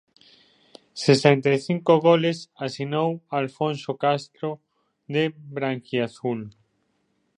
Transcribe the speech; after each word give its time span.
Sesenta 1.05 1.49
e 1.57 1.59
cinco 1.67 1.93
goles 2.07 2.37
asinou 2.65 3.09
Alfonso 3.41 3.91
Castro 4.03 4.49
de 5.13 5.23
branquiazul. 5.55 6.39